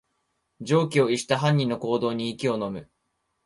[0.61, 2.89] 常軌を逸した犯人の行動に息をのむ